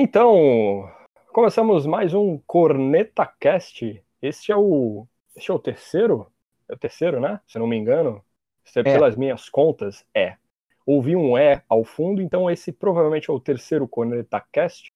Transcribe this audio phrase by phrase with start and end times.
[0.00, 0.88] Então,
[1.32, 4.00] começamos mais um Corneta Cast.
[4.22, 5.08] Este é o,
[5.38, 6.26] este é o terceiro,
[6.68, 7.40] é o terceiro, né?
[7.46, 8.22] Se não me engano,
[8.64, 8.82] se é.
[8.82, 10.36] pelas minhas contas, é.
[10.84, 14.92] Ouvi um é ao fundo, então esse provavelmente é o terceiro Corneta Cast.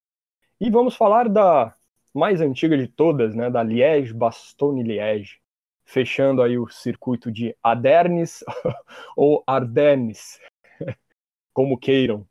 [0.60, 1.74] E vamos falar da
[2.12, 3.50] mais antiga de todas, né?
[3.50, 5.40] Da Liège-Bastogne-Liège,
[5.84, 8.44] fechando aí o circuito de Adernes
[9.16, 10.40] ou Ardennes,
[11.54, 12.26] como queiram.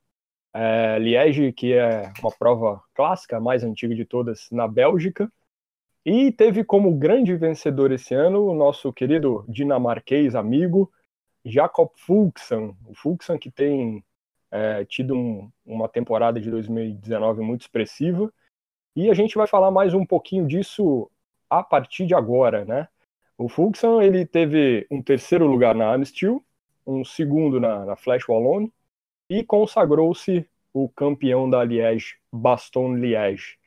[0.54, 5.32] É, Liège, que é uma prova clássica, a mais antiga de todas na Bélgica.
[6.05, 10.91] E teve como grande vencedor esse ano o nosso querido dinamarquês amigo
[11.46, 12.76] Jakob Fuglsang.
[12.88, 14.04] O Fuglsang que tem
[14.49, 18.34] é, tido um, uma temporada de 2019 muito expressiva.
[18.96, 21.10] E a gente vai falar mais um pouquinho disso
[21.49, 22.88] a partir de agora, né?
[23.38, 26.43] O Fuglsang, ele teve um terceiro lugar na Amstel,
[26.86, 28.71] um segundo na, na Flash Wallone,
[29.30, 33.60] e consagrou-se o campeão da Liège, Baston Liège.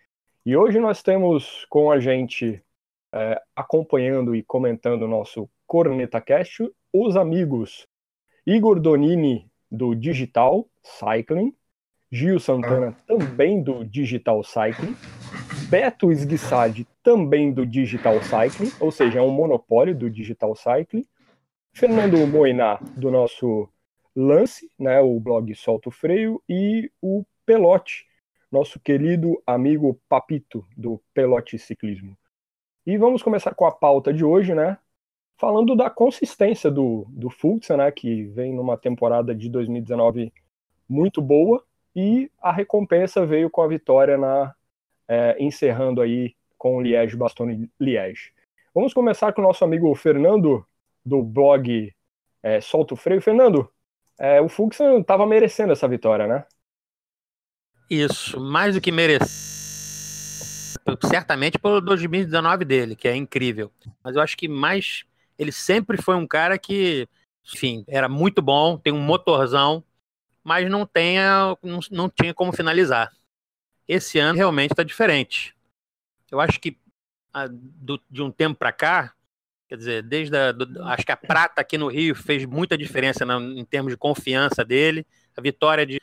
[0.47, 2.62] E hoje nós temos com a gente,
[3.11, 7.86] é, acompanhando e comentando o nosso Corneta Cast, os amigos
[8.47, 11.55] Igor Donini, do Digital Cycling,
[12.12, 14.95] Gil Santana, também do Digital Cycling,
[15.70, 21.06] Beto Esguissardi, também do Digital Cycling, ou seja, é um monopólio do Digital Cycling,
[21.73, 23.67] Fernando Moiná, do nosso
[24.14, 28.06] Lance, né, o blog Solta o Freio, e o Pelote,
[28.55, 32.17] nosso querido amigo Papito, do Pelote Ciclismo.
[32.87, 34.79] E vamos começar com a pauta de hoje, né?
[35.37, 37.91] Falando da consistência do, do Fultz, né?
[37.91, 40.33] Que vem numa temporada de 2019
[40.89, 41.65] muito boa,
[41.97, 44.55] e a recompensa veio com a vitória na
[45.09, 48.33] é, encerrando aí com o Liège Bastogne Liège.
[48.73, 50.64] Vamos começar com o nosso amigo Fernando
[51.05, 51.93] do blog
[52.41, 53.20] é, Solta o Freio.
[53.20, 53.69] Fernando,
[54.17, 56.45] é, o Fuxan estava merecendo essa vitória, né?
[58.03, 59.29] Isso, mais do que merecer.
[61.09, 63.73] Certamente pelo 2019 dele, que é incrível.
[64.03, 65.05] Mas eu acho que mais.
[65.39, 67.09] Ele sempre foi um cara que,
[67.53, 69.83] enfim, era muito bom, tem um motorzão,
[70.43, 73.13] mas não, tenha, não, não tinha como finalizar.
[73.89, 75.55] Esse ano realmente está diferente.
[76.31, 76.79] Eu acho que
[77.33, 79.15] a, do, de um tempo para cá,
[79.69, 83.25] Quer dizer, desde a, do, acho que a prata aqui no Rio fez muita diferença
[83.25, 85.07] na, em termos de confiança dele.
[85.37, 86.01] A vitória de,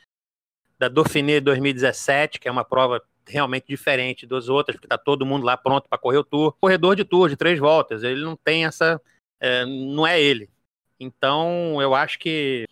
[0.82, 5.44] da Dauphiné 2017, que é uma prova realmente diferente das outras, porque está todo mundo
[5.44, 6.56] lá pronto para correr o tour.
[6.60, 9.00] Corredor de tour de três voltas, ele não tem essa.
[9.38, 10.50] É, não é ele.
[10.98, 12.66] Então, eu acho que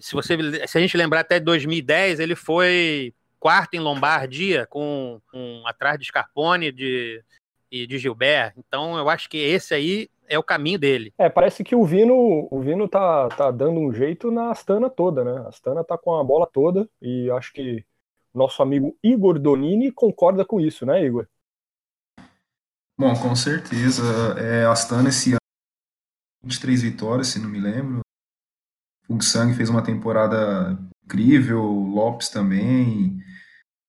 [0.00, 0.36] se você
[0.66, 6.06] se a gente lembrar até 2010, ele foi quarto em Lombardia, com um, atrás de
[6.06, 7.22] Scarpone, de
[7.70, 8.52] e de Gilbert.
[8.56, 11.12] Então eu acho que esse aí é o caminho dele.
[11.18, 15.24] É, parece que o Vino, o Vino tá, tá dando um jeito na Astana toda,
[15.24, 15.42] né?
[15.44, 17.84] A Astana tá com a bola toda e acho que
[18.32, 21.26] nosso amigo Igor Donini concorda com isso, né, Igor?
[22.98, 24.02] Bom, com certeza.
[24.38, 25.38] É, a Astana esse ano
[26.44, 28.00] 23 vitórias, se não me lembro.
[29.08, 33.22] O Sang fez uma temporada incrível, Lopes também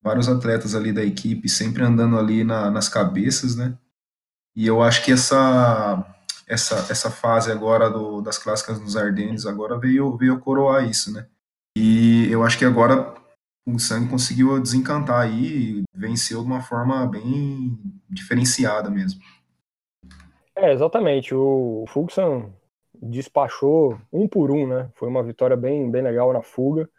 [0.06, 3.76] vários atletas ali da equipe sempre andando ali na, nas cabeças, né?
[4.56, 6.15] E eu acho que essa
[6.48, 11.28] essa, essa fase agora do, das clássicas nos Ardennes agora veio veio coroar isso, né?
[11.78, 13.14] E eu acho que agora
[13.66, 17.78] o Sangue conseguiu desencantar aí e venceu de uma forma bem
[18.10, 19.20] diferenciada mesmo.
[20.56, 21.34] É, exatamente.
[21.34, 22.54] O Fuxan
[23.02, 24.90] despachou um por um, né?
[24.96, 26.90] Foi uma vitória bem, bem legal na fuga.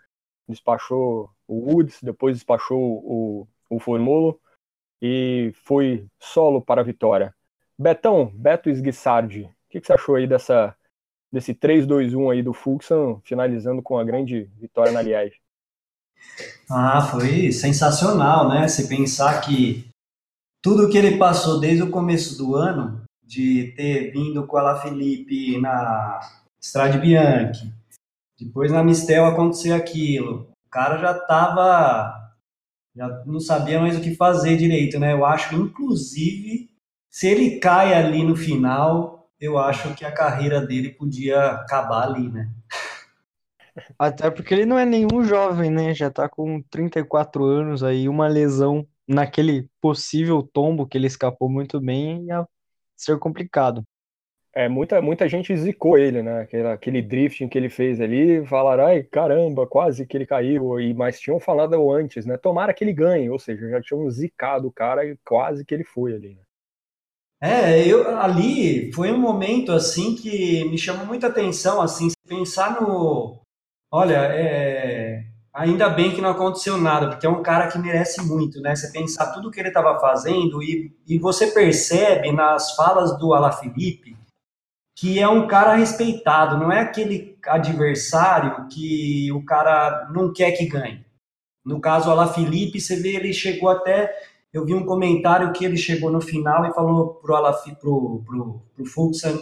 [0.49, 4.39] Despachou o Woods, depois despachou o, o Formulo
[5.01, 7.35] e foi solo para a vitória.
[7.79, 10.75] Betão, Beto Esguissardi, o que, que, você achou aí dessa,
[11.33, 15.41] desse 3-2-1 aí do Fuxan, finalizando com a grande vitória na Liège?
[16.71, 18.67] Ah, foi sensacional, né?
[18.69, 19.89] Se pensar que
[20.63, 25.59] tudo que ele passou desde o começo do ano, de ter vindo com a Felipe
[25.59, 26.21] na
[26.61, 27.73] Strade Bianchi,
[28.39, 32.35] depois na Mistel acontecer aquilo, cara já tava.
[32.95, 35.15] Já não sabia mais o que fazer direito, né?
[35.15, 36.69] Eu acho, inclusive,
[37.17, 42.31] se ele cai ali no final, eu acho que a carreira dele podia acabar ali,
[42.31, 42.51] né?
[43.99, 45.95] Até porque ele não é nenhum jovem, né?
[45.95, 51.81] Já tá com 34 anos aí, uma lesão naquele possível tombo que ele escapou muito
[51.81, 52.47] bem ia
[52.95, 53.83] ser complicado.
[54.55, 56.43] É, muita, muita gente zicou ele, né?
[56.43, 60.93] Aquele, aquele drifting que ele fez ali, falaram, ai, caramba, quase que ele caiu, e,
[60.93, 62.37] mas tinham falado antes, né?
[62.37, 65.85] Tomara que ele ganhe, ou seja, já tinham zicado o cara e quase que ele
[65.85, 66.46] foi ali, né?
[67.41, 73.39] É, eu ali foi um momento assim que me chamou muita atenção, assim, pensar no,
[73.93, 75.23] olha, é,
[75.53, 78.75] ainda bem que não aconteceu nada, porque é um cara que merece muito, né?
[78.75, 84.17] Você pensar tudo que ele estava fazendo e, e você percebe nas falas do Alaphilippe
[84.97, 90.65] que é um cara respeitado, não é aquele adversário que o cara não quer que
[90.65, 91.05] ganhe.
[91.63, 94.11] No caso, o Alaphilippe, você vê, ele chegou até
[94.53, 98.63] eu vi um comentário que ele chegou no final e falou pro Alafi, pro, pro,
[98.75, 99.39] pro Fuxan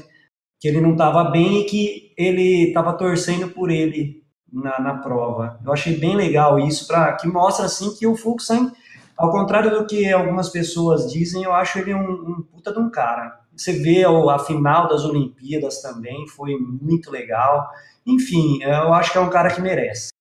[0.64, 5.60] que ele não estava bem e que ele estava torcendo por ele na, na prova.
[5.62, 8.72] Eu achei bem legal isso, para que mostra assim que o Fuxan,
[9.14, 12.90] ao contrário do que algumas pessoas dizem, eu acho ele um, um puta de um
[12.90, 13.40] cara.
[13.54, 17.68] Você vê a final das Olimpíadas também, foi muito legal.
[18.06, 20.13] Enfim, eu acho que é um cara que merece.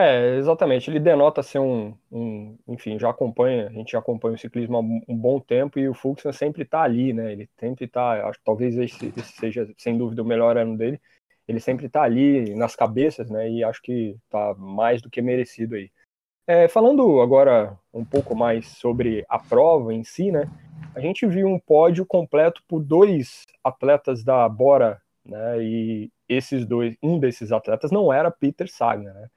[0.00, 0.88] É, exatamente.
[0.88, 4.80] Ele denota ser um, um, enfim, já acompanha, a gente já acompanha o ciclismo há
[4.80, 7.32] um bom tempo e o Fuxman sempre está ali, né?
[7.32, 11.00] Ele sempre está, acho talvez esse, esse, seja sem dúvida o melhor ano dele.
[11.48, 13.50] Ele sempre está ali nas cabeças, né?
[13.50, 15.90] E acho que está mais do que merecido aí.
[16.46, 20.48] É, falando agora um pouco mais sobre a prova em si, né?
[20.94, 25.62] A gente viu um pódio completo por dois atletas da Bora, né?
[25.62, 29.30] E esses dois, um desses atletas não era Peter Sagan, né?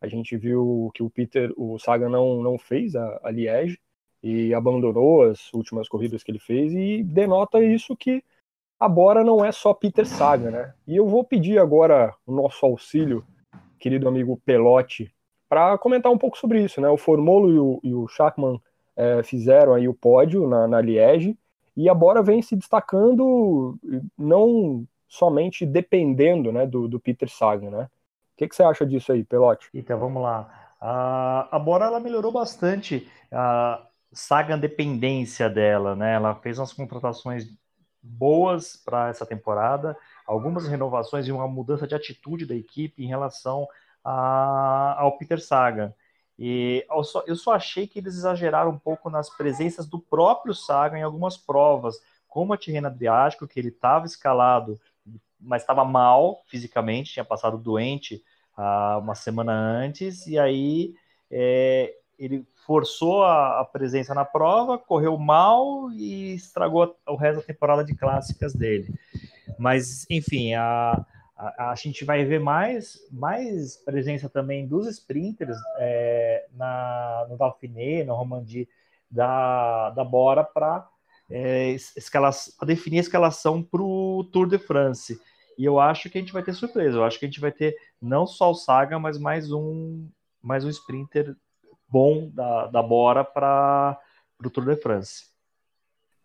[0.00, 3.78] A gente viu que o Peter, o Saga não, não fez a, a Liège
[4.22, 8.22] e abandonou as últimas corridas que ele fez e denota isso que
[8.78, 10.74] a Bora não é só Peter Saga, né?
[10.86, 13.24] E eu vou pedir agora o nosso auxílio,
[13.78, 15.12] querido amigo Pelote,
[15.48, 16.88] para comentar um pouco sobre isso, né?
[16.88, 18.60] O Formolo e o, e o Schachmann
[18.96, 21.36] é, fizeram aí o pódio na, na Liège
[21.76, 23.76] e a Bora vem se destacando
[24.16, 27.90] não somente dependendo né, do, do Peter Sagan, né?
[28.38, 29.68] Que, que você acha disso aí, Pelote?
[29.74, 30.48] Então, vamos lá.
[30.80, 36.14] A, Bora ela melhorou bastante a saga dependência dela, né?
[36.14, 37.46] Ela fez umas contratações
[38.00, 43.66] boas para essa temporada, algumas renovações e uma mudança de atitude da equipe em relação
[44.04, 45.92] a, ao Peter Sagan.
[46.38, 50.54] E eu só, eu só achei que eles exageraram um pouco nas presenças do próprio
[50.54, 54.80] Sagan em algumas provas, como a Tirreno Adriático, que ele estava escalado
[55.40, 58.22] mas estava mal fisicamente, tinha passado doente
[58.56, 60.94] uh, uma semana antes, e aí
[61.30, 67.46] é, ele forçou a, a, presença na prova, correu mal e estragou o resto da
[67.46, 68.92] temporada de clássicas dele.
[69.58, 71.04] Mas, enfim, a,
[71.36, 78.04] a, a gente vai ver mais, mais presença também dos sprinters é, na, no Dauphiné,
[78.04, 78.68] no Romandie
[79.10, 80.86] da, da Bora para
[81.30, 82.30] é, escala,
[82.66, 85.20] definir a escalação para o Tour de France.
[85.56, 86.98] E eu acho que a gente vai ter surpresa.
[86.98, 90.08] Eu acho que a gente vai ter não só o Saga, mas mais um,
[90.40, 91.36] mais um sprinter
[91.88, 93.98] bom da, da Bora para
[94.44, 95.26] o Tour de France.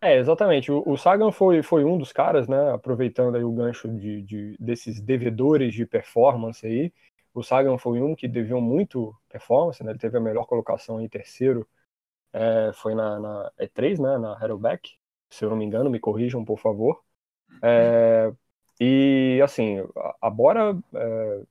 [0.04, 0.70] É, exatamente.
[0.72, 2.72] O, o, Sagan foi, foi um dos caras, né?
[2.74, 6.94] Aproveitando aí o gancho de, de, desses devedores de performance aí.
[7.34, 9.92] O Sagan foi um que deviam muito performance, né?
[9.92, 11.66] Ele teve a melhor colocação em terceiro
[12.34, 14.96] é, foi na, na, E3, né, na Harrowback,
[15.30, 17.02] se eu não me engano, me corrijam, por favor.
[17.62, 18.34] É,
[18.80, 19.78] e, assim,
[20.22, 21.42] a Bora é,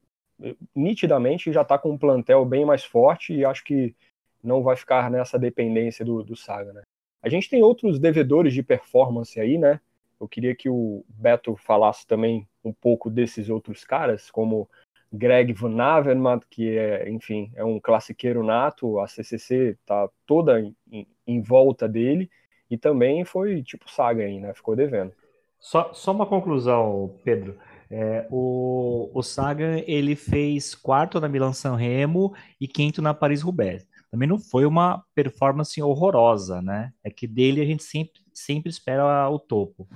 [0.75, 3.95] nitidamente já está com um plantel bem mais forte e acho que
[4.43, 6.83] não vai ficar nessa dependência do, do Saga, né?
[7.23, 9.81] A gente tem outros devedores de performance aí, né?
[10.21, 14.69] Eu queria que o Beto falasse também um pouco desses outros caras, como
[15.13, 21.07] Greg Van Avermaet, que é, enfim, é um classiqueiro nato, a CCC tá toda em,
[21.27, 22.31] em, volta dele,
[22.71, 24.55] e também foi tipo saga aí, né?
[24.55, 25.13] Ficou devendo.
[25.61, 27.59] Só, só uma conclusão, Pedro.
[27.91, 33.43] É, o, o Sagan ele fez quarto na Milan San Remo e quinto na Paris
[33.43, 33.87] Roubaix.
[34.11, 36.93] Também não foi uma performance horrorosa, né?
[37.05, 39.87] É que dele a gente sempre, sempre espera o topo.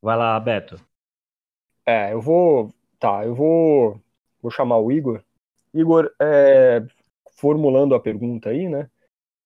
[0.00, 0.80] Vai lá, Beto.
[1.84, 2.72] É, eu vou.
[2.98, 4.00] Tá, eu vou
[4.46, 5.22] vou chamar o Igor.
[5.74, 6.80] Igor, é,
[7.32, 8.88] formulando a pergunta aí, né?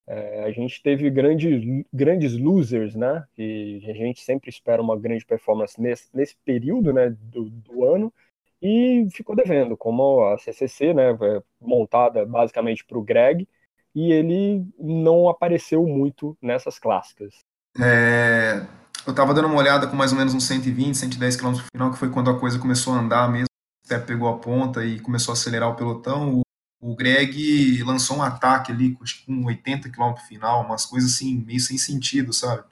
[0.06, 3.24] É, a gente teve grandes, grandes losers, né?
[3.38, 8.12] E a gente sempre espera uma grande performance nesse, nesse período né, do, do ano
[8.60, 11.12] e ficou devendo, como a CCC, né?
[11.12, 13.48] É montada basicamente para o Greg
[13.94, 17.34] e ele não apareceu muito nessas clássicas.
[17.80, 18.66] É,
[19.06, 21.90] eu estava dando uma olhada com mais ou menos uns 120, 110 km no final,
[21.90, 23.49] que foi quando a coisa começou a andar mesmo.
[23.90, 26.38] Step pegou a ponta e começou a acelerar o pelotão.
[26.38, 31.58] O, o Greg lançou um ataque ali com 80 km final, umas coisas assim, meio
[31.58, 32.62] sem sentido, sabe?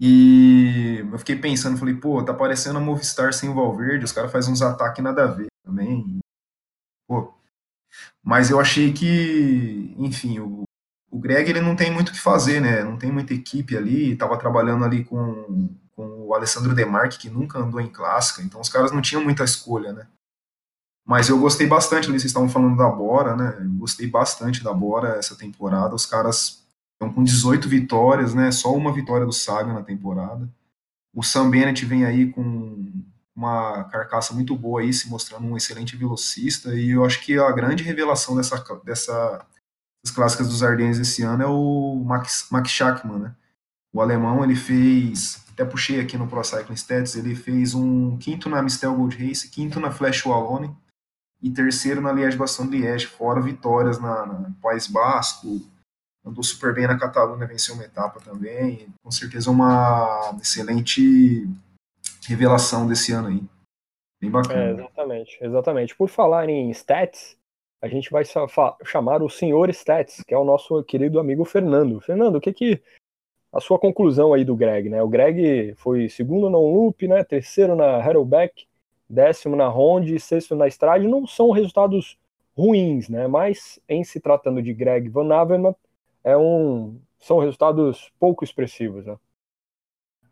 [0.00, 4.32] E eu fiquei pensando, falei, pô, tá parecendo a Movistar sem o Valverde, os caras
[4.32, 6.20] fazem uns ataques nada a ver também.
[7.06, 7.34] Pô.
[8.22, 10.62] Mas eu achei que, enfim, o,
[11.10, 12.82] o Greg ele não tem muito o que fazer, né?
[12.82, 17.58] Não tem muita equipe ali, tava trabalhando ali com, com o Alessandro Demarque, que nunca
[17.58, 20.06] andou em clássica, então os caras não tinham muita escolha, né?
[21.04, 23.56] Mas eu gostei bastante, vocês estavam falando da Bora, né?
[23.58, 25.96] Eu gostei bastante da Bora essa temporada.
[25.96, 28.52] Os caras estão com 18 vitórias, né?
[28.52, 30.48] Só uma vitória do Saga na temporada.
[31.12, 32.92] O Sam Bennett vem aí com
[33.34, 36.74] uma carcaça muito boa aí, se mostrando um excelente velocista.
[36.74, 39.44] E eu acho que a grande revelação dessa, dessa
[40.04, 43.34] das clássicas dos Ardennes esse ano é o Max, Max Schachmann, né?
[43.92, 48.48] O alemão, ele fez, até puxei aqui no Pro Cycling Stats, ele fez um quinto
[48.48, 50.74] na Mistel Gold Race, quinto na Flash Wallone,
[51.42, 55.60] e terceiro na Liège-Bastogne Liège, fora vitórias na, na País Basco,
[56.24, 61.48] andou super bem na Catalunha, venceu uma etapa também, com certeza uma excelente
[62.26, 63.42] revelação desse ano aí.
[64.20, 64.60] Bem bacana.
[64.60, 65.96] É, exatamente, exatamente.
[65.96, 67.36] Por falar em stats,
[67.80, 68.24] a gente vai
[68.84, 72.00] chamar o senhor stats, que é o nosso querido amigo Fernando.
[72.00, 72.82] Fernando, o que que
[73.52, 75.02] a sua conclusão aí do Greg, né?
[75.02, 77.24] O Greg foi segundo na Loop, né?
[77.24, 78.66] Terceiro na Harrowback,
[79.08, 82.18] décimo na Ronde e sexto na Estrade não são resultados
[82.56, 83.26] ruins, né?
[83.26, 85.76] Mas em se tratando de Greg Van Avermaet,
[86.22, 89.16] é um, são resultados pouco expressivos, né?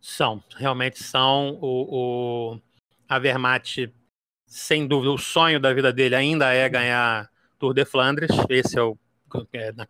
[0.01, 1.59] São, realmente são.
[1.61, 2.61] O, o
[3.09, 3.93] Avermaet,
[4.47, 8.31] sem dúvida, o sonho da vida dele ainda é ganhar Tour de Flandres.
[8.49, 8.97] Esse é o
[9.53, 9.89] é, na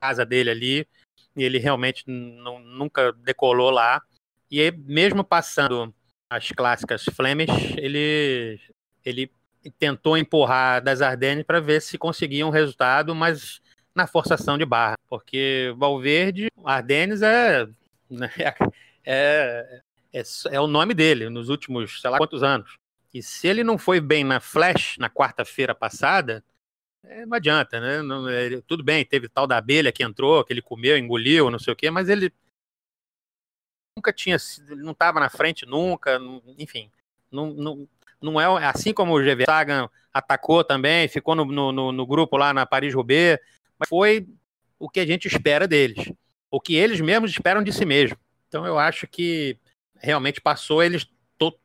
[0.00, 0.88] casa dele ali.
[1.36, 4.00] E ele realmente nunca decolou lá.
[4.50, 5.94] E mesmo passando
[6.28, 8.60] as clássicas Flemish, ele,
[9.04, 9.30] ele
[9.78, 13.60] tentou empurrar das Ardennes para ver se conseguia um resultado, mas
[13.94, 17.66] na forçação de barra, porque Valverde, Ardennes é,
[18.10, 18.30] né,
[19.04, 22.76] é, é, é, o nome dele nos últimos, sei lá quantos anos.
[23.12, 26.42] E se ele não foi bem na Flash na quarta-feira passada,
[27.06, 28.02] é, não adianta, né?
[28.02, 31.58] Não, ele, tudo bem, teve tal da abelha que entrou, que ele comeu, engoliu, não
[31.58, 32.32] sei o quê, mas ele
[33.96, 36.18] nunca tinha sido, não estava na frente nunca,
[36.58, 36.90] enfim,
[37.30, 37.88] não, não,
[38.20, 42.52] não é assim como o GV Sagan atacou também, ficou no, no, no grupo lá
[42.52, 43.40] na Paris-Roubaix,
[43.78, 44.26] mas foi
[44.78, 46.12] o que a gente espera deles,
[46.50, 48.18] o que eles mesmos esperam de si mesmos.
[48.48, 49.58] Então eu acho que
[49.96, 51.06] realmente passou, eles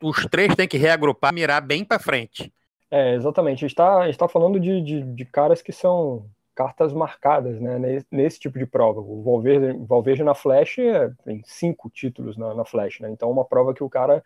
[0.02, 2.52] os três têm que reagrupar, mirar bem para frente.
[2.92, 3.66] É, exatamente.
[3.66, 8.08] A gente está tá falando de, de, de caras que são cartas marcadas né, nesse,
[8.12, 9.00] nesse, tipo de prova.
[9.00, 13.10] O Valverde, Valverde na Flash é, tem cinco títulos na, na Flash, né?
[13.12, 14.24] Então uma prova que o cara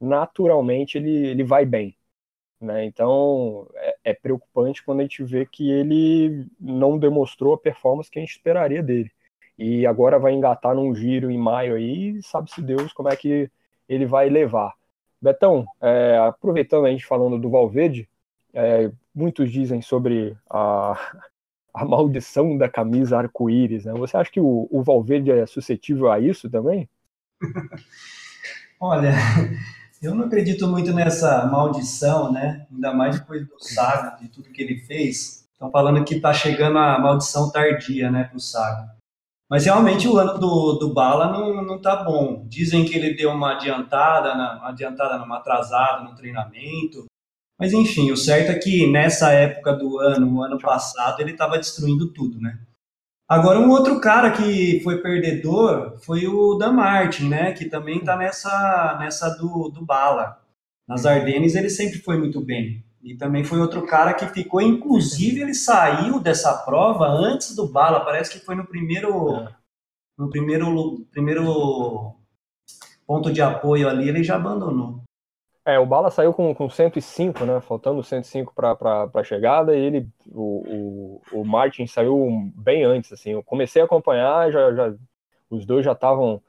[0.00, 1.96] naturalmente ele, ele vai bem.
[2.60, 2.86] Né?
[2.86, 8.18] Então é, é, preocupante quando a gente vê que ele não demonstrou a performance que
[8.18, 9.12] a gente esperaria dele.
[9.58, 13.50] E agora vai engatar num giro em maio aí, sabe-se Deus como é que
[13.88, 14.74] ele vai levar.
[15.20, 18.08] Betão, é, aproveitando a gente falando do Valverde,
[18.52, 20.98] é, muitos dizem sobre a,
[21.72, 23.92] a maldição da camisa arco-íris, né?
[23.94, 26.88] Você acha que o, o Valverde é suscetível a isso também?
[28.80, 29.14] Olha,
[30.02, 32.66] eu não acredito muito nessa maldição, né?
[32.70, 35.46] Ainda mais depois do Saga, de tudo que ele fez.
[35.52, 38.95] Estão falando que está chegando a maldição tardia, né, para o Saga.
[39.48, 42.44] Mas realmente o ano do, do Bala não, não tá bom.
[42.48, 47.06] Dizem que ele deu uma adiantada, uma adiantada, uma atrasada no treinamento.
[47.58, 51.56] Mas enfim, o certo é que nessa época do ano, o ano passado, ele estava
[51.56, 52.58] destruindo tudo, né?
[53.28, 57.52] Agora, um outro cara que foi perdedor foi o Dan Martin, né?
[57.52, 60.40] Que também está nessa, nessa do, do Bala.
[60.86, 62.84] Nas Ardennes ele sempre foi muito bem.
[63.06, 68.04] E também foi outro cara que ficou, inclusive ele saiu dessa prova antes do Bala,
[68.04, 69.54] parece que foi no primeiro é.
[70.18, 72.16] no primeiro primeiro
[73.06, 75.04] ponto de apoio ali, ele já abandonou.
[75.64, 77.60] É, o Bala saiu com, com 105, né?
[77.60, 83.30] Faltando 105 para a chegada, e ele, o, o, o, Martin saiu bem antes, assim.
[83.30, 84.94] Eu comecei a acompanhar, já, já
[85.48, 86.42] os dois já estavam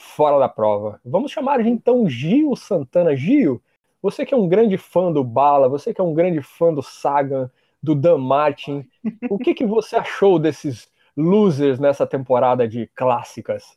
[0.00, 1.00] fora da prova.
[1.04, 3.16] Vamos chamar então Gil Santana.
[3.16, 3.62] Gil,
[4.06, 6.80] você que é um grande fã do Bala, você que é um grande fã do
[6.80, 7.50] Sagan,
[7.82, 8.88] do Dan Martin,
[9.28, 13.76] o que, que você achou desses losers nessa temporada de clássicas?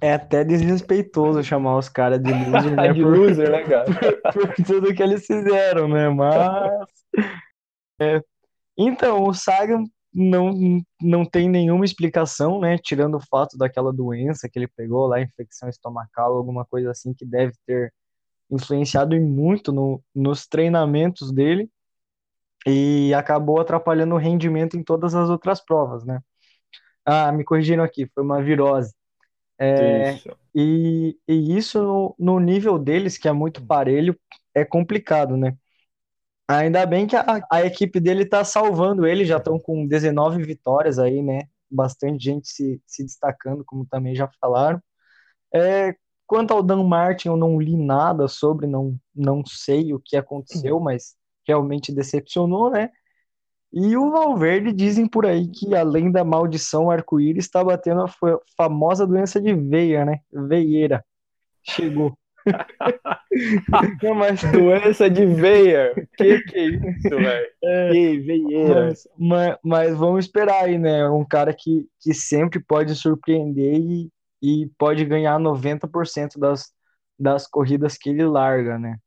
[0.00, 2.92] É até desrespeitoso chamar os caras de loser, né?
[2.94, 3.84] de por, loser, né, cara?
[3.84, 4.22] por,
[4.54, 6.08] por, tudo que eles fizeram, né?
[6.08, 6.88] Mas.
[8.00, 8.22] É,
[8.78, 9.82] então, o Sagan
[10.14, 12.78] não, não tem nenhuma explicação, né?
[12.78, 17.26] Tirando o fato daquela doença que ele pegou lá, infecção estomacal, alguma coisa assim, que
[17.26, 17.92] deve ter
[18.52, 21.70] influenciado muito no, nos treinamentos dele
[22.66, 26.20] e acabou atrapalhando o rendimento em todas as outras provas, né?
[27.04, 28.94] Ah, me corrigiram aqui, foi uma virose.
[29.58, 30.36] É, Isso.
[30.54, 34.18] e, e isso no, no nível deles, que é muito parelho,
[34.54, 35.56] é complicado, né?
[36.48, 40.98] Ainda bem que a, a equipe dele tá salvando ele, já estão com 19 vitórias
[40.98, 41.42] aí, né?
[41.70, 44.82] Bastante gente se, se destacando, como também já falaram.
[45.54, 45.94] É,
[46.26, 50.78] quanto ao Dan Martin, eu não li nada sobre, não, não sei o que aconteceu,
[50.80, 51.14] mas
[51.46, 52.90] realmente decepcionou, né?
[53.72, 58.38] E o Valverde dizem por aí que, além da maldição arco-íris, está batendo a fa-
[58.56, 60.18] famosa doença de veia, né?
[60.30, 61.02] Veieira.
[61.62, 62.12] Chegou.
[64.02, 65.94] Não, mas, Doença de veia.
[66.16, 67.46] Que que é isso, velho?
[67.92, 68.86] Que veieira.
[68.86, 71.08] mas, mas, mas vamos esperar aí, né?
[71.08, 74.10] Um cara que, que sempre pode surpreender e,
[74.42, 76.72] e pode ganhar 90% das,
[77.18, 78.98] das corridas que ele larga, né?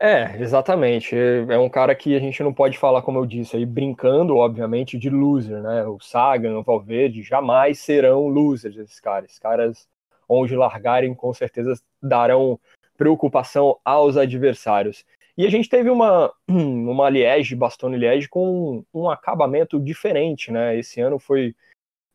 [0.00, 1.16] É, exatamente.
[1.16, 4.96] É um cara que a gente não pode falar, como eu disse, aí brincando, obviamente,
[4.96, 5.84] de loser, né?
[5.86, 9.30] O Sagan, o Valverde jamais serão losers, esses caras.
[9.30, 9.88] Esses caras,
[10.28, 12.60] onde largarem, com certeza darão
[12.96, 15.04] preocupação aos adversários.
[15.36, 20.76] E a gente teve uma, uma Liège, Bastogne Liège, com um acabamento diferente, né?
[20.76, 21.54] Esse ano foi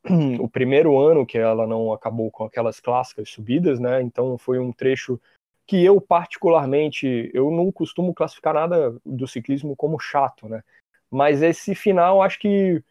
[0.40, 4.02] o primeiro ano que ela não acabou com aquelas clássicas subidas, né?
[4.02, 5.20] Então foi um trecho
[5.66, 10.62] que eu particularmente, eu não costumo classificar nada do ciclismo como chato, né?
[11.10, 12.84] Mas esse final acho que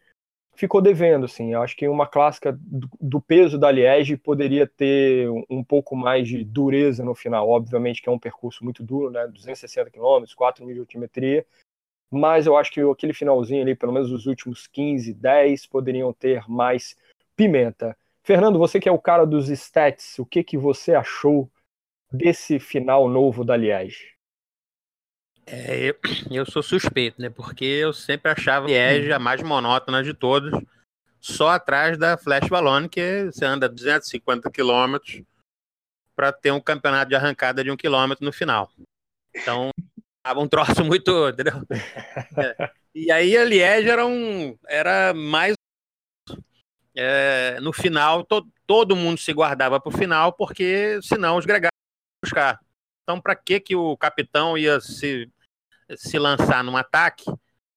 [0.55, 1.53] ficou devendo, assim.
[1.53, 5.95] Eu acho que uma clássica do, do peso da Liège poderia ter um, um pouco
[5.95, 7.47] mais de dureza no final.
[7.49, 9.27] Obviamente que é um percurso muito duro, né?
[9.27, 11.45] 260 km, 4 mil de altimetria.
[12.13, 16.47] Mas eu acho que aquele finalzinho ali, pelo menos os últimos 15, 10, poderiam ter
[16.47, 16.95] mais
[17.35, 17.97] pimenta.
[18.21, 21.49] Fernando, você que é o cara dos stats, o que, que você achou
[22.11, 24.13] desse final novo da Liège?
[25.47, 25.95] É, eu,
[26.29, 27.31] eu sou suspeito, né?
[27.31, 30.51] Porque eu sempre achava a Liège a mais monótona de todos,
[31.19, 35.23] só atrás da Flash Ballon, que você anda 250 quilômetros
[36.15, 38.69] para ter um campeonato de arrancada de um quilômetro no final.
[39.35, 39.71] Então,
[40.37, 41.61] um troço muito, entendeu?
[42.37, 42.71] É.
[42.95, 45.55] E aí a Liège era um, era mais
[46.95, 51.71] é, no final to, todo mundo se guardava para o final porque senão os gregários
[51.73, 52.59] iam buscar.
[53.03, 55.29] Então, para que que o capitão ia se
[55.95, 57.25] se lançar num ataque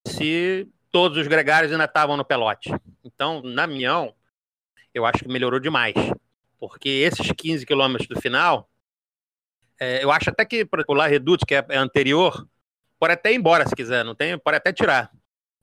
[0.07, 2.71] se todos os gregários ainda estavam no pelote?
[3.05, 4.13] Então, na minha
[4.95, 5.95] eu acho que melhorou demais.
[6.59, 8.69] Porque esses 15 quilômetros do final,
[9.81, 12.47] é, eu acho até que o La Redoute, que é, é anterior,
[12.99, 15.11] pode até ir embora se quiser, não tem, pode até tirar.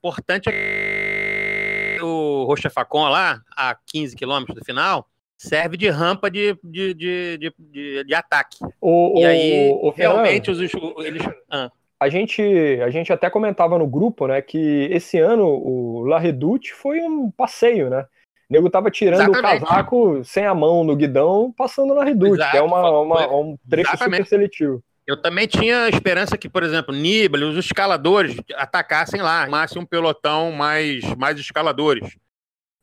[0.02, 5.89] O importante é que o Rocha Facon lá, a 15 quilômetros do final, serve de
[5.89, 8.58] rampa de, de, de, de, de, de ataque.
[8.80, 11.23] O, e aí, o, o realmente, os, eles...
[11.49, 11.71] Ah.
[11.99, 12.41] A gente,
[12.84, 17.32] a gente até comentava no grupo, né, que esse ano o La Redoute foi um
[17.32, 18.06] passeio, né?
[18.49, 19.63] O nego tava tirando Exatamente.
[19.63, 22.51] o casaco sem a mão no guidão, passando na Redoute, Exato.
[22.51, 24.17] que é uma, uma, um trecho Exatamente.
[24.17, 24.84] super seletivo.
[25.06, 30.51] Eu também tinha esperança que, por exemplo, Nibali, os escaladores atacassem lá, armassem um pelotão
[30.51, 32.15] mais, mais escaladores.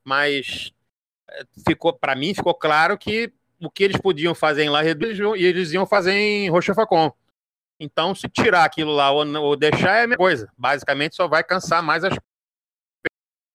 [0.05, 0.70] Mas
[1.66, 5.73] ficou, para mim, ficou claro que o que eles podiam fazer em La Redoute, eles
[5.73, 7.12] iam fazer em Rocha Facon.
[7.79, 10.53] Então, se tirar aquilo lá ou, ou deixar, é a mesma coisa.
[10.57, 12.14] Basicamente, só vai cansar mais as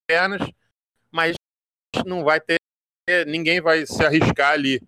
[0.08, 0.42] pernas,
[2.06, 2.58] não vai ter.
[3.28, 4.82] Ninguém vai se arriscar ali.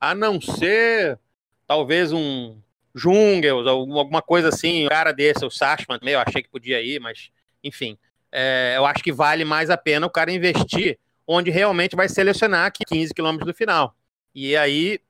[0.00, 1.18] A não ser,
[1.66, 2.58] talvez, um
[2.94, 7.30] Jungels, alguma coisa assim, um cara desse, o Sashman eu achei que podia ir, mas,
[7.62, 7.98] enfim.
[8.30, 12.72] É, eu acho que vale mais a pena o cara investir onde realmente vai selecionar
[12.72, 13.96] 15 quilômetros do final.
[14.34, 15.00] E aí,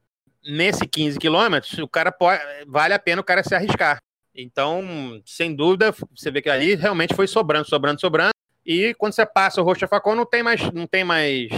[0.47, 3.99] nesse 15 quilômetros, o cara pode, vale a pena o cara se arriscar.
[4.35, 8.34] Então, sem dúvida, você vê que ali realmente foi sobrando, sobrando, sobrando.
[8.65, 11.51] E quando você passa o Rocha Facon, não tem mais, não tem mais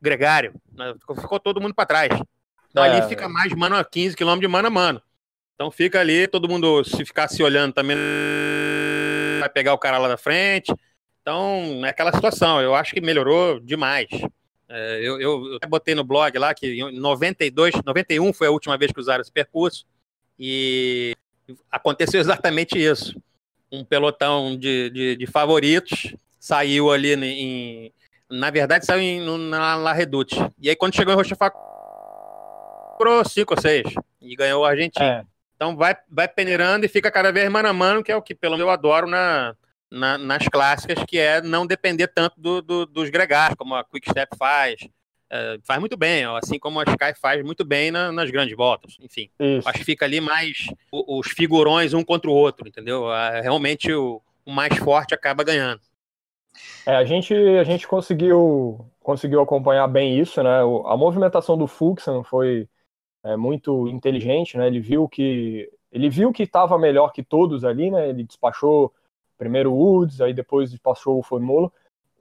[0.00, 0.54] gregário.
[0.72, 0.94] Né?
[1.20, 2.22] Ficou todo mundo para trás.
[2.70, 5.02] Então é, ali fica mais mano a 15 quilômetros de mano a mano.
[5.54, 7.96] Então fica ali, todo mundo, se ficar se olhando também,
[9.38, 10.72] vai pegar o cara lá da frente.
[11.20, 12.60] Então, é aquela situação.
[12.60, 14.08] Eu acho que melhorou demais.
[14.68, 18.78] É, eu, eu, eu, botei no blog lá que em 92, 91 foi a última
[18.78, 19.84] vez que usaram esse percurso.
[20.38, 21.14] E
[21.70, 23.20] aconteceu exatamente isso.
[23.70, 27.92] Um pelotão de, de, de favoritos saiu ali em.
[28.30, 30.36] Na verdade, saiu em, na La Redoute.
[30.58, 31.52] E aí, quando chegou em Rochefort,
[33.00, 33.82] comprou 5 ou 6
[34.20, 35.04] e ganhou o argentino.
[35.04, 35.24] É.
[35.54, 38.34] Então, vai, vai peneirando e fica cada vez mano a mano, que é o que
[38.34, 39.54] pelo menos eu adoro na,
[39.90, 44.08] na, nas clássicas, que é não depender tanto do, do, dos gregários, como a Quick
[44.10, 44.76] Step faz.
[45.32, 48.96] É, faz muito bem, assim como a Sky faz muito bem na, nas grandes voltas.
[49.00, 49.68] Enfim, Isso.
[49.68, 53.04] acho que fica ali mais os figurões um contra o outro, entendeu?
[53.42, 55.80] Realmente o, o mais forte acaba ganhando.
[56.86, 60.60] É, a gente, a gente conseguiu conseguiu acompanhar bem isso, né?
[60.86, 62.68] A movimentação do Fuxan foi
[63.24, 64.66] é, muito inteligente, né?
[64.66, 68.08] Ele viu que ele viu que estava melhor que todos ali, né?
[68.10, 68.92] Ele despachou
[69.36, 71.72] primeiro o Woods, aí depois despachou o Formolo.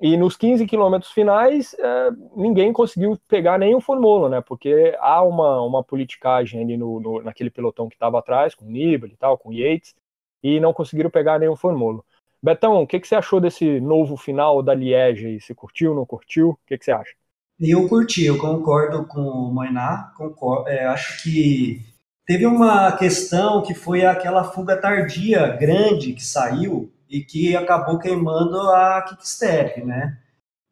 [0.02, 4.41] E nos 15 quilômetros finais, é, ninguém conseguiu pegar nem o Formolo, né?
[4.41, 8.69] Porque há uma, uma politicagem ali no, no naquele pelotão que estava atrás, com o
[8.69, 9.93] Nibali e tal, com o Yates,
[10.41, 12.04] e não conseguiram pegar o Formolo.
[12.41, 15.39] Betão, o que, que você achou desse novo final da Liege?
[15.39, 16.52] Você curtiu, não curtiu?
[16.52, 17.13] O que, que você acha?
[17.60, 21.82] Eu curti, eu concordo com o Moiná, concordo, é, acho que
[22.25, 28.58] teve uma questão que foi aquela fuga tardia grande que saiu e que acabou queimando
[28.58, 30.17] a Kickstep, né?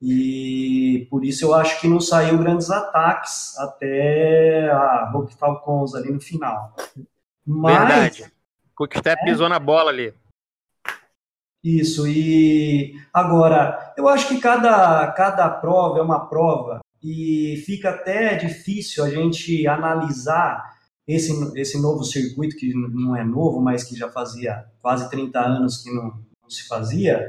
[0.01, 6.11] E por isso eu acho que não saiu grandes ataques até a Rock Falcons ali
[6.11, 6.73] no final.
[7.45, 8.31] Mas, Verdade.
[8.77, 10.13] Quickstep é, pisou na bola ali.
[11.63, 18.35] Isso, e agora, eu acho que cada, cada prova é uma prova e fica até
[18.35, 24.09] difícil a gente analisar esse, esse novo circuito, que não é novo, mas que já
[24.09, 27.27] fazia quase 30 anos que não, não se fazia,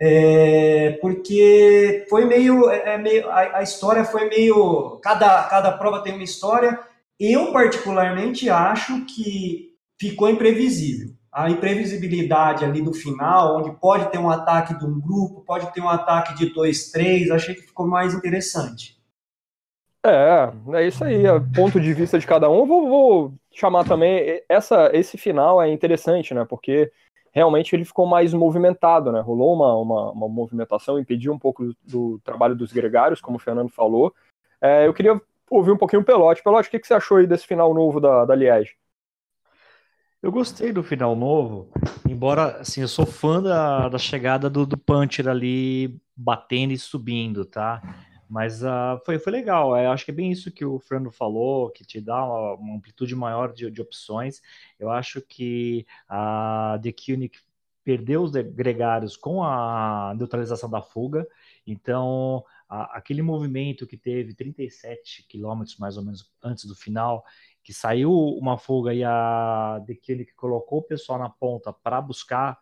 [0.00, 6.02] é, porque foi meio, é, é meio a, a, história foi meio, cada, cada prova
[6.02, 6.80] tem uma história,
[7.18, 14.30] eu particularmente acho que ficou imprevisível a imprevisibilidade ali do final, onde pode ter um
[14.30, 18.14] ataque de um grupo, pode ter um ataque de dois, três, achei que ficou mais
[18.14, 19.00] interessante.
[20.04, 22.66] É, é isso aí, é ponto de vista de cada um.
[22.66, 26.90] Vou, vou, chamar também, essa, esse final é interessante, né, porque
[27.32, 31.76] realmente ele ficou mais movimentado, né, rolou uma, uma, uma movimentação, impediu um pouco do,
[31.84, 34.12] do, trabalho dos gregários, como o Fernando falou.
[34.60, 36.42] É, eu queria ouvir um pouquinho o Pelote.
[36.42, 38.74] Pelote, o que, que você achou aí desse final novo da, da Liege?
[40.22, 41.70] Eu gostei do final novo,
[42.06, 47.42] embora, assim, eu sou fã da, da chegada do, do Puncher ali batendo e subindo,
[47.46, 47.80] tá?
[48.28, 49.74] Mas uh, foi, foi legal.
[49.74, 52.76] Eu acho que é bem isso que o Fernando falou, que te dá uma, uma
[52.76, 54.42] amplitude maior de, de, opções.
[54.78, 57.38] Eu acho que a The Koenig
[57.82, 61.26] perdeu os gregários com a neutralização da fuga.
[61.66, 67.24] Então, a, aquele movimento que teve 37 quilômetros mais ou menos antes do final,
[67.62, 72.58] que saiu uma fuga e a que colocou o pessoal na ponta para buscar,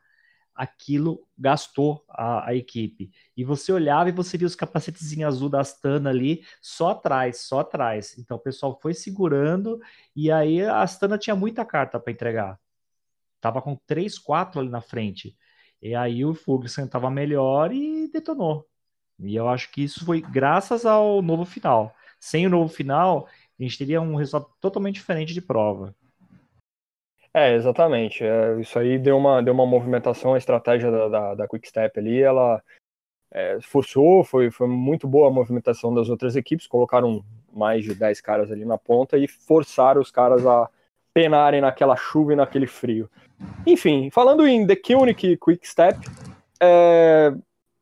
[0.59, 3.13] aquilo gastou a, a, equipe.
[3.37, 7.61] E você olhava e você via os capacetes azul da Astana ali, só atrás, só
[7.61, 8.19] atrás.
[8.19, 9.81] Então o pessoal foi segurando
[10.17, 12.61] e aí a Astana tinha muita carta para entregar.
[13.41, 15.37] Tava com 3, 4 ali na frente.
[15.81, 18.67] E aí o Fugsen estava melhor e detonou.
[19.21, 21.95] E eu acho que isso foi graças ao novo final.
[22.19, 25.95] Sem o novo final, a gente teria um resultado totalmente diferente de prova.
[27.35, 28.25] É, exatamente.
[28.25, 31.99] É, isso aí deu uma, deu uma movimentação, a estratégia da, da, da Quick Step
[31.99, 32.63] ali, ela
[33.31, 38.21] é, forçou, foi, foi muito boa a movimentação das outras equipes, colocaram mais de 10
[38.21, 40.69] caras ali na ponta e forçaram os caras a
[41.13, 43.11] penarem naquela chuva e naquele frio.
[43.67, 45.99] Enfim, falando em The Koenig Quick Step,
[46.61, 47.33] é,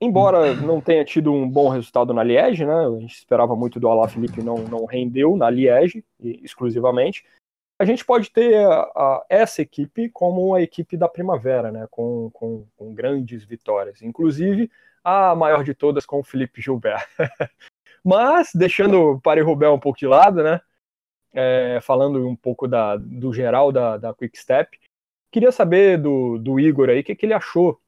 [0.00, 2.86] embora não tenha tido um bom resultado na Liege, né?
[2.86, 7.24] A gente esperava muito do Alaphilippe, não não rendeu na Liege exclusivamente.
[7.78, 11.86] A gente pode ter a, a, essa equipe como a equipe da primavera, né?
[11.90, 14.70] Com, com, com grandes vitórias, inclusive
[15.04, 17.06] a maior de todas com o Felipe Gilbert.
[18.04, 20.60] Mas deixando o Paris-Roubaix um pouco de lado, né?
[21.32, 24.78] É, falando um pouco da, do geral da, da Quick Step,
[25.30, 27.78] queria saber do, do Igor aí o que, que ele achou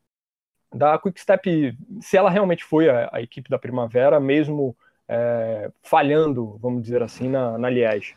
[0.72, 4.76] da Quickstep, se ela realmente foi a, a equipe da Primavera, mesmo
[5.09, 8.16] é, falhando, vamos dizer assim, na, na Liège.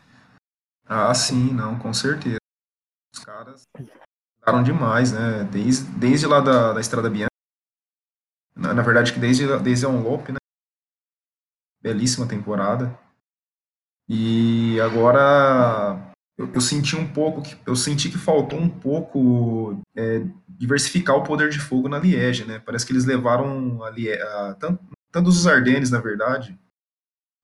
[0.84, 2.38] Ah, sim, não, com certeza.
[3.14, 3.64] Os caras
[4.38, 5.44] ficaram demais, né?
[5.50, 7.28] Desde, desde lá da, da Estrada Bianca.
[8.54, 10.38] Na, na verdade, que desde, desde a Onlope, né?
[11.80, 12.98] Belíssima temporada.
[14.08, 16.11] E agora
[16.42, 21.22] eu, eu, senti um pouco que eu senti que faltou um pouco é, diversificar o
[21.22, 22.58] poder de fogo na Liege, né?
[22.58, 26.58] Parece que eles levaram a, Liege, a tanto, tanto os Ardennes, na verdade,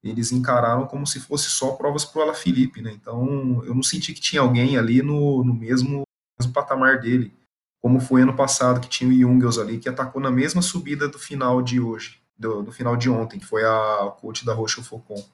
[0.02, 2.92] eles encararam como se fosse só provas para o Alaphilippe, né?
[2.92, 6.02] Então eu não senti que tinha alguém ali no, no mesmo,
[6.38, 7.32] mesmo patamar dele,
[7.80, 11.18] como foi ano passado que tinha o Jungels ali que atacou na mesma subida do
[11.18, 15.24] final de hoje, do, do final de ontem, que foi a coach da Rocha Focon.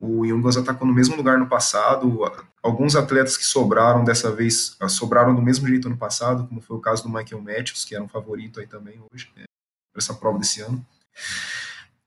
[0.00, 2.24] O Jungels atacou no mesmo lugar no passado.
[2.62, 6.76] Alguns atletas que sobraram dessa vez ah, sobraram do mesmo jeito no passado, como foi
[6.76, 9.44] o caso do Michael Matthews, que era um favorito aí também hoje, né,
[9.92, 10.84] para essa prova desse ano.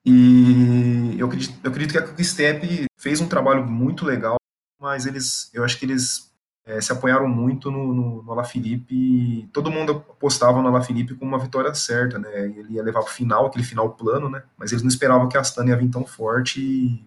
[0.05, 4.37] E eu acredito, eu acredito que a Quickstep fez um trabalho muito legal,
[4.79, 6.31] mas eles, eu acho que eles
[6.65, 9.47] é, se apoiaram muito no, no, no.
[9.51, 12.45] Todo mundo apostava no Alaphilippe como uma vitória certa, né?
[12.45, 14.43] Ele ia levar o final, aquele final plano, né?
[14.57, 17.05] Mas eles não esperavam que a Astana ia vir tão forte e,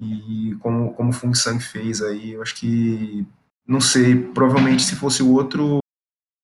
[0.00, 3.26] e como, como o Fung Sang fez aí, eu acho que,
[3.66, 5.78] não sei, provavelmente se fosse o outro,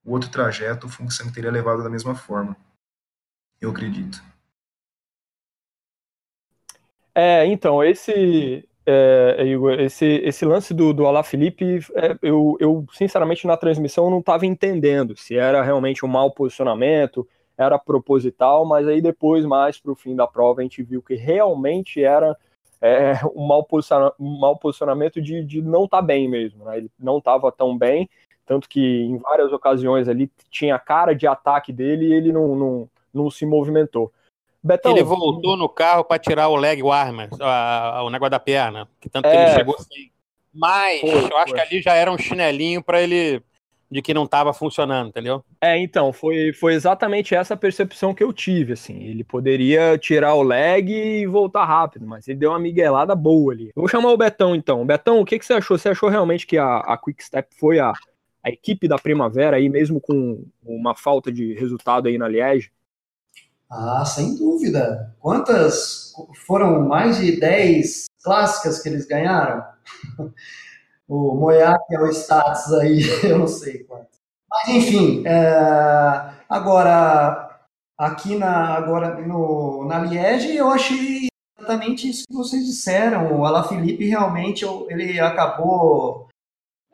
[0.04, 2.56] o outro trajeto, o Fung Sang teria levado da mesma forma.
[3.60, 4.22] Eu acredito.
[7.14, 12.86] É, então, esse, é, Igor, esse, esse lance do, do Alá Felipe, é, eu, eu,
[12.92, 18.88] sinceramente, na transmissão não estava entendendo se era realmente um mau posicionamento, era proposital, mas
[18.88, 22.34] aí depois, mais para o fim da prova, a gente viu que realmente era
[22.80, 23.66] é, um, mau
[24.18, 26.78] um mau posicionamento de, de não estar tá bem mesmo, né?
[26.78, 28.08] ele não estava tão bem,
[28.46, 32.90] tanto que em várias ocasiões ali tinha cara de ataque dele e ele não, não,
[33.12, 34.12] não se movimentou.
[34.62, 38.40] Betão, ele voltou no carro para tirar o leg warmer, a, a, o negócio da
[38.40, 40.10] perna, que tanto é, que ele chegou assim.
[40.52, 41.54] Mas foi, eu acho foi.
[41.54, 43.42] que ali já era um chinelinho para ele
[43.90, 45.44] de que não estava funcionando, entendeu?
[45.60, 50.42] É, então, foi, foi exatamente essa percepção que eu tive, assim, ele poderia tirar o
[50.42, 53.68] leg e voltar rápido, mas ele deu uma miguelada boa ali.
[53.74, 54.86] Eu vou chamar o Betão, então.
[54.86, 55.76] Betão, o que, que você achou?
[55.76, 57.92] Você achou realmente que a, a Quick Step foi a,
[58.44, 62.70] a equipe da Primavera aí, mesmo com uma falta de resultado aí na Liege?
[63.68, 65.14] Ah, sem dúvida.
[65.20, 66.12] Quantas
[66.46, 69.64] foram mais de 10 clássicas que eles ganharam?
[71.10, 74.08] O Moiac é o status aí, eu não sei quanto.
[74.48, 76.32] Mas enfim, é...
[76.48, 77.58] agora
[77.98, 83.36] aqui na agora no, na Liege eu achei exatamente isso que vocês disseram.
[83.36, 86.28] O Alaphilippe realmente ele acabou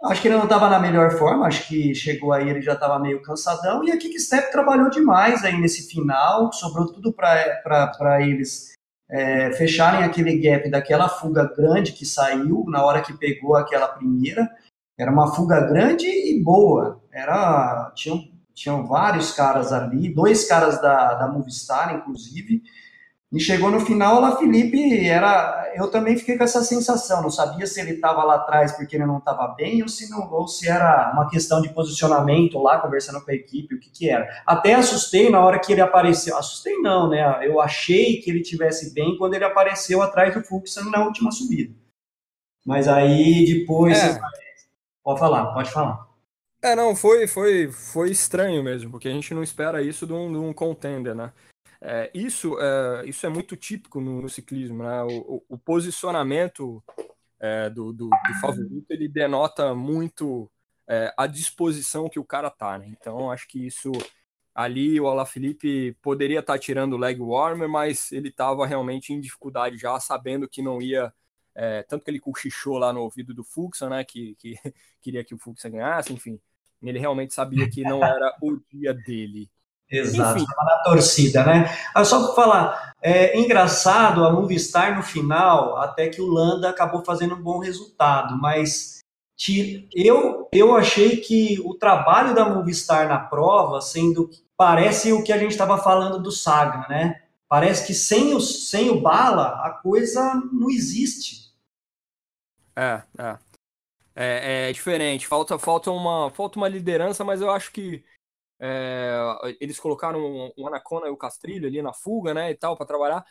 [0.04, 2.98] Acho que ele não estava na melhor forma, acho que chegou aí, ele já estava
[2.98, 3.82] meio cansadão.
[3.82, 8.75] E a Kickstep trabalhou demais aí nesse final, sobrou tudo para eles
[9.08, 14.48] é, fecharem aquele gap daquela fuga grande que saiu na hora que pegou aquela primeira.
[14.98, 17.00] Era uma fuga grande e boa.
[17.12, 22.62] Era, tinham, tinham vários caras ali, dois caras da, da Movistar, inclusive.
[23.32, 25.72] E chegou no final, lá Felipe era.
[25.74, 29.04] Eu também fiquei com essa sensação, não sabia se ele estava lá atrás porque ele
[29.04, 33.22] não estava bem ou se, não, ou se era uma questão de posicionamento lá, conversando
[33.22, 34.28] com a equipe, o que, que era.
[34.46, 36.36] Até assustei na hora que ele apareceu.
[36.36, 37.46] Assustei não, né?
[37.46, 41.74] Eu achei que ele tivesse bem quando ele apareceu atrás do Fuxan na última subida.
[42.64, 43.98] Mas aí depois.
[43.98, 44.20] É.
[45.02, 46.06] Pode falar, pode falar.
[46.62, 50.32] É, não, foi, foi, foi estranho mesmo, porque a gente não espera isso de um,
[50.32, 51.32] de um contender, né?
[51.80, 55.02] É, isso, é, isso é muito típico no, no ciclismo, né?
[55.04, 56.82] O, o posicionamento
[57.38, 60.50] é, do, do, do, favorito ele denota muito
[60.88, 62.86] é, a disposição que o cara tá, né?
[62.88, 63.92] Então acho que isso
[64.54, 69.20] ali o Alaphilippe poderia estar tá tirando o leg warmer, mas ele estava realmente em
[69.20, 71.12] dificuldade já, sabendo que não ia
[71.56, 74.04] é, tanto que ele cochichou lá no ouvido do Fuxa, né?
[74.04, 74.54] Que, que
[75.00, 76.38] queria que o Fuxa ganhasse, enfim.
[76.82, 79.50] Ele realmente sabia que não era o dia dele.
[79.90, 81.76] Exato, estava na torcida, né?
[81.94, 87.04] Ah, só para falar, é engraçado a Movistar no final, até que o Landa acabou
[87.04, 88.96] fazendo um bom resultado, mas
[89.94, 95.38] eu, eu achei que o trabalho da Movistar na prova, sendo parece o que a
[95.38, 97.22] gente estava falando do Saga, né?
[97.48, 101.52] Parece que sem o, sem o Bala a coisa não existe.
[102.74, 103.38] É, é.
[104.18, 108.02] É, é diferente, falta, falta, uma, falta uma liderança, mas eu acho que
[108.58, 112.86] é, eles colocaram o Anacona e o Castrilho ali na fuga, né, e tal, para
[112.86, 113.24] trabalhar.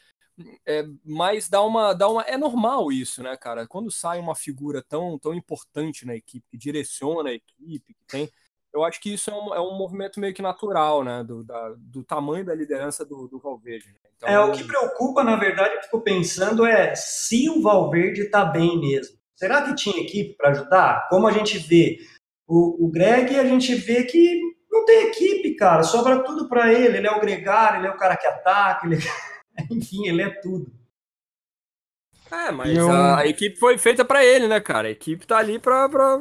[0.65, 2.21] É, mas dá uma, dá uma.
[2.23, 3.65] É normal isso, né, cara?
[3.65, 8.29] Quando sai uma figura tão, tão importante na equipe, que direciona a equipe, que tem.
[8.73, 11.23] Eu acho que isso é um, é um movimento meio que natural, né?
[11.23, 13.87] Do, da, do tamanho da liderança do, do Valverde.
[13.87, 13.95] Né?
[14.17, 18.43] Então, é, o que preocupa, na verdade, eu fico pensando é se o Valverde tá
[18.43, 19.17] bem mesmo.
[19.35, 21.07] Será que tinha equipe para ajudar?
[21.09, 21.97] Como a gente vê
[22.45, 25.83] o, o Greg, a gente vê que não tem equipe, cara.
[25.83, 26.97] Sobra tudo para ele.
[26.97, 28.97] Ele é o gregário, ele é o cara que ataca, ele...
[29.71, 30.71] enfim, ele é tudo.
[32.31, 32.91] É, mas eu...
[32.91, 34.87] a, a, equipe foi feita para ele, né, cara?
[34.87, 36.19] A equipe tá ali pra, pra,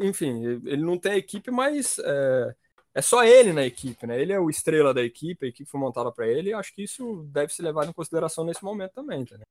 [0.00, 2.54] Enfim, ele não tem equipe, mas é,
[2.94, 4.20] é, só ele na equipe, né?
[4.20, 6.84] Ele é o estrela da equipe, a equipe foi montada para ele, e acho que
[6.84, 9.44] isso deve ser levado em consideração nesse momento também, entendeu?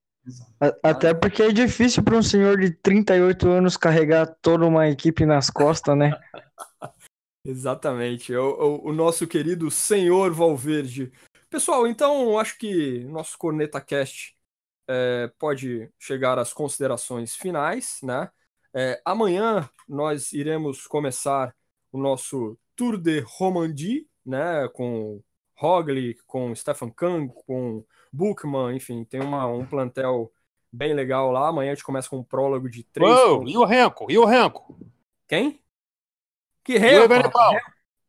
[0.83, 5.49] Até porque é difícil para um senhor de 38 anos carregar toda uma equipe nas
[5.49, 6.17] costas, né?
[7.43, 11.11] Exatamente, é o, o, o, nosso querido senhor Valverde.
[11.49, 14.35] Pessoal, então acho que nosso Corneta Cast
[14.87, 18.29] é, pode chegar às considerações finais, né?
[18.73, 21.53] É, amanhã nós iremos começar
[21.91, 24.67] o nosso Tour de Romandie, né?
[24.69, 25.21] Com
[25.55, 30.31] Roglic, com Stefan Kang, com Bookman, enfim, tem uma, um plantel
[30.71, 31.47] bem legal lá.
[31.47, 33.09] Amanhã a gente começa com um prólogo de três.
[33.09, 34.07] Oh, e o Renko?
[34.09, 34.77] E o Renko?
[35.27, 35.61] Quem?
[36.63, 37.13] Que Renko?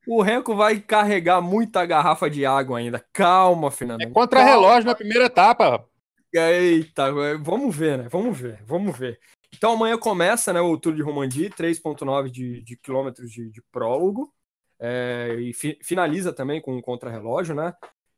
[0.07, 3.05] O Renko vai carregar muita garrafa de água ainda.
[3.13, 4.03] Calma, Fernando.
[4.03, 5.87] É contra-relógio na primeira etapa.
[6.33, 8.09] Eita, vamos ver, né?
[8.11, 9.21] Vamos ver, vamos ver.
[9.55, 14.33] Então amanhã começa né, o Tour de Romandie, 3,9 de, de quilômetros de, de prólogo.
[14.81, 17.73] É, e fi, finaliza também com um contra-relógio, né?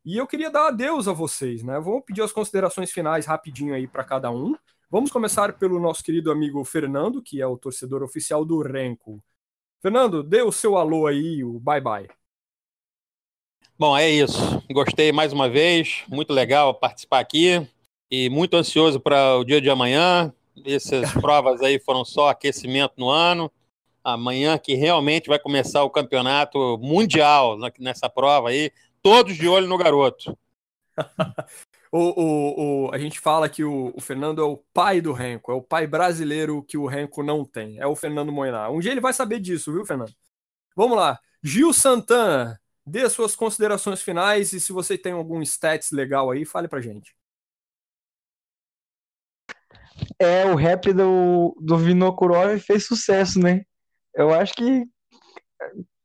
[0.04, 1.78] E eu queria dar adeus a vocês, né?
[1.80, 4.54] Vamos pedir as considerações finais rapidinho aí para cada um.
[4.90, 9.22] Vamos começar pelo nosso querido amigo Fernando, que é o torcedor oficial do Renko.
[9.84, 12.08] Fernando, dê o seu alô aí, o bye bye.
[13.78, 14.38] Bom, é isso.
[14.72, 17.68] Gostei mais uma vez, muito legal participar aqui
[18.10, 20.32] e muito ansioso para o dia de amanhã.
[20.64, 23.52] Essas provas aí foram só aquecimento no ano.
[24.02, 29.76] Amanhã que realmente vai começar o campeonato mundial nessa prova aí, todos de olho no
[29.76, 30.34] garoto.
[31.96, 35.52] o, o, o, a gente fala que o, o, Fernando é o pai do Renko,
[35.52, 38.72] é o pai brasileiro que o Renko não tem, é o Fernando Moinar.
[38.72, 40.12] Um dia ele vai saber disso, viu, Fernando?
[40.74, 41.20] Vamos lá.
[41.40, 46.66] Gil Santana, dê suas considerações finais e se você tem algum stats legal aí, fale
[46.66, 47.14] pra gente.
[50.18, 53.62] É, o rap do, do Vinokurov fez sucesso, né?
[54.12, 54.84] Eu acho que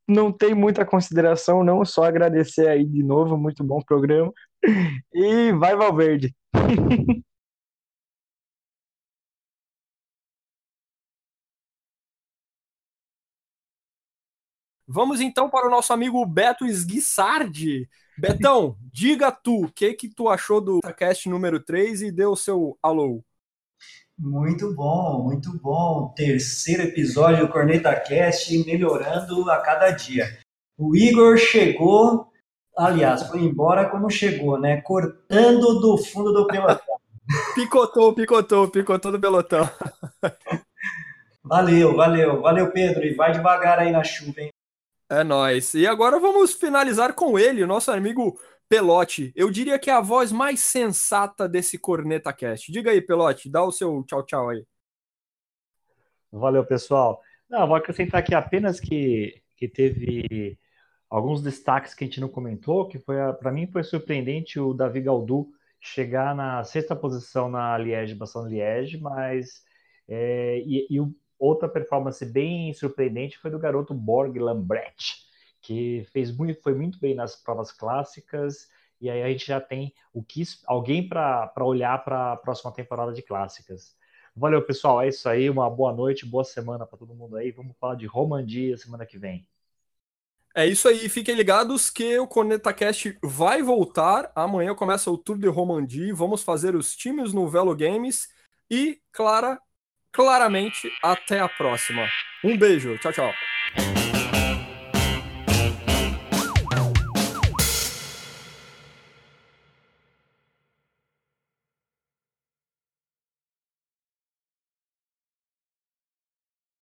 [0.08, 4.32] não tem muita consideração, não, só agradecer aí de novo, muito bom programa.
[5.14, 6.36] E vai Valverde.
[14.92, 17.88] Vamos então para o nosso amigo Beto Esguissardi.
[18.18, 22.36] Betão, diga tu, o que que tu achou do cast número 3 e dê o
[22.36, 23.24] seu alô.
[24.18, 26.12] Muito bom, muito bom.
[26.16, 30.40] Terceiro episódio do Corneta Cast melhorando a cada dia.
[30.78, 32.29] O Igor chegou,
[32.78, 34.82] aliás, foi embora como chegou, né?
[34.82, 37.00] Cortando do fundo do pelotão.
[37.56, 39.70] picotou, picotou, picotou do pelotão.
[41.44, 43.06] valeu, valeu, valeu, Pedro.
[43.06, 44.50] E vai devagar aí na chuva, hein?
[45.10, 45.74] É nóis.
[45.74, 48.38] E agora vamos finalizar com ele, o nosso amigo
[48.70, 52.72] Pelote, eu diria que é a voz mais sensata desse Corneta Cast.
[52.72, 54.64] Diga aí, Pelote, dá o seu tchau tchau aí.
[56.32, 57.20] Valeu, pessoal.
[57.50, 60.60] Não, vou acrescentar aqui apenas que, que teve
[61.10, 65.02] alguns destaques que a gente não comentou, que foi para mim foi surpreendente o Davi
[65.02, 69.64] Galdu chegar na sexta posição na Liège, Bastogne Liège, mas
[70.08, 71.00] é, e, e,
[71.38, 75.26] outra performance bem surpreendente foi do garoto Borg Lambrecht,
[75.62, 78.68] que fez muito, foi muito bem nas provas clássicas,
[79.00, 83.14] e aí a gente já tem o que alguém para olhar para a próxima temporada
[83.14, 83.98] de clássicas.
[84.36, 85.02] Valeu, pessoal.
[85.02, 85.50] É isso aí.
[85.50, 87.52] Uma boa noite, boa semana para todo mundo aí.
[87.52, 89.48] Vamos falar de Romandia semana que vem.
[90.56, 91.08] É isso aí.
[91.10, 94.32] Fiquem ligados que o ConetaCast vai voltar.
[94.36, 96.12] Amanhã começa o Tour de Romandie.
[96.12, 98.28] Vamos fazer os times no Velo Games.
[98.70, 99.60] E, clara,
[100.12, 102.08] claramente, até a próxima.
[102.44, 102.98] Um beijo.
[103.00, 103.49] Tchau, tchau.